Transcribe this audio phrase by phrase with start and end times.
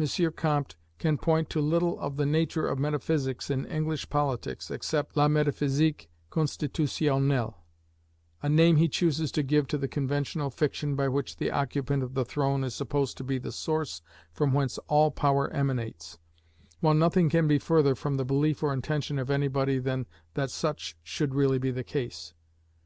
[0.00, 0.32] M.
[0.32, 5.28] Comte can point to little of the nature of metaphysics in English politics, except "la
[5.28, 7.52] métaphysique constitutionnelle,"
[8.42, 12.14] a name he chooses to give to the conventional fiction by which the occupant of
[12.14, 14.00] the throne is supposed to be the source
[14.32, 16.16] from whence all power emanates,
[16.80, 20.96] while nothing can be further from the belief or intention of anybody than that such
[21.02, 22.32] should really be the case.